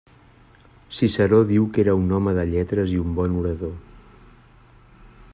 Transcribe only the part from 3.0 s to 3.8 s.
un bon orador.